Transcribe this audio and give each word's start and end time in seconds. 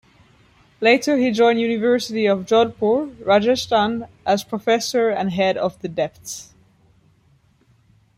Later 0.79 1.17
he 1.17 1.29
joined 1.29 1.59
University 1.61 2.25
of 2.25 2.47
Jodhpur, 2.47 3.23
Rajasthan 3.23 4.07
as 4.25 4.43
Professor 4.43 5.09
and 5.09 5.29
Head 5.31 5.57
of 5.57 5.77
the 5.83 5.87
Deptt. 5.87 6.45